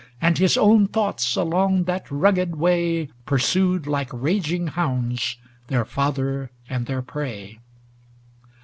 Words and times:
And 0.19 0.39
his 0.39 0.57
own 0.57 0.87
thoughts, 0.87 1.35
along 1.35 1.83
that 1.83 2.09
rugged 2.09 2.55
way. 2.55 3.09
Pursued, 3.27 3.85
like 3.85 4.09
raging 4.11 4.65
hounds, 4.65 5.37
their 5.67 5.85
father 5.85 6.49
and 6.67 6.87
their 6.87 7.03
prey. 7.03 7.59